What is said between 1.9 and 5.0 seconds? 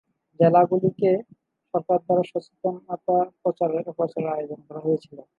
দ্বারা সচেতনতা প্রচারের আয়োজন করা